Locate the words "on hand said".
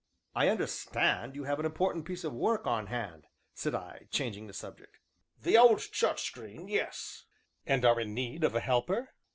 2.65-3.75